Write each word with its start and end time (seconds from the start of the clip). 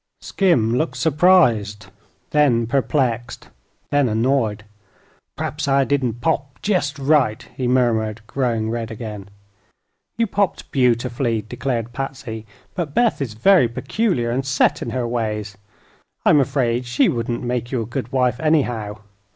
Skim 0.19 0.73
looked 0.73 0.97
surprised; 0.97 1.91
then 2.31 2.65
perplexed; 2.65 3.49
then 3.91 4.09
annoyed. 4.09 4.63
"P'raps 5.37 5.67
I 5.67 5.83
didn't 5.83 6.21
pop 6.21 6.59
jest 6.63 6.97
right," 6.97 7.47
he 7.55 7.67
murmured, 7.67 8.21
growing 8.25 8.71
red 8.71 8.89
again. 8.89 9.29
"You 10.17 10.25
popped 10.25 10.71
beautifully," 10.71 11.43
declared 11.43 11.93
Patsy. 11.93 12.47
"But 12.73 12.95
Beth 12.95 13.21
is 13.21 13.35
very 13.35 13.67
peculiar, 13.67 14.31
and 14.31 14.43
set 14.43 14.81
in 14.81 14.89
her 14.89 15.07
ways. 15.07 15.55
I'm 16.25 16.39
afraid 16.39 16.87
she 16.87 17.07
wouldn't 17.07 17.43
make 17.43 17.71
you 17.71 17.83
a 17.83 17.85
good 17.85 18.11
wife, 18.11 18.39
anyhow." 18.39 18.97